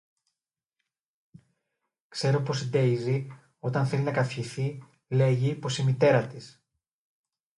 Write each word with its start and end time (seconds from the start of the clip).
Ξέρω 2.07 2.41
πως 2.41 2.61
η 2.61 2.69
Ντέιζη, 2.69 3.27
όταν 3.59 3.85
θέλει 3.85 4.03
να 4.03 4.11
καυχηθεί, 4.11 4.83
λέγει 5.07 5.55
πως 5.55 5.77
η 5.77 5.83
μητέρα 5.83 6.27
της. 6.27 6.63